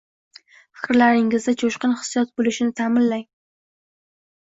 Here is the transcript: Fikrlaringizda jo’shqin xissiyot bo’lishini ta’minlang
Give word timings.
Fikrlaringizda 0.77 1.53
jo’shqin 1.63 1.93
xissiyot 1.99 2.31
bo’lishini 2.39 2.73
ta’minlang 2.81 3.23